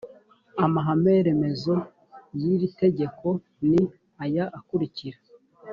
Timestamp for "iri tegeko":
2.53-3.27